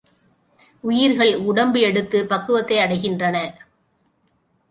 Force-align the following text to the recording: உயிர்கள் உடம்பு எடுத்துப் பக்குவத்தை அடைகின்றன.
உயிர்கள் 0.83 1.35
உடம்பு 1.35 1.79
எடுத்துப் 1.79 2.29
பக்குவத்தை 2.29 2.77
அடைகின்றன. 2.77 3.37